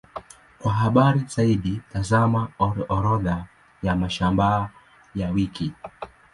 [0.59, 2.47] Kwa habari zaidi, tazama
[2.89, 3.45] Orodha
[3.83, 4.69] ya mashamba
[5.15, 5.73] ya wiki.